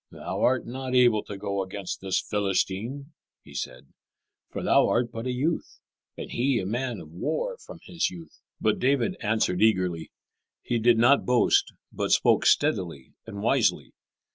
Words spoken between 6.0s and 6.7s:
and he a